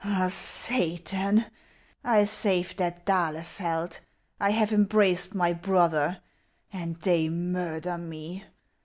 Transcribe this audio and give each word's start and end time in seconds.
"Satan! 0.29 1.45
I 2.03 2.25
saved 2.25 2.79
that 2.79 3.05
d'Ahlefeld; 3.05 3.99
I 4.39 4.49
have 4.49 4.73
embraced 4.73 5.35
my 5.35 5.53
brother,— 5.53 6.19
and 6.73 6.95
they 7.01 7.29
murder 7.29 7.99
me 7.99 8.43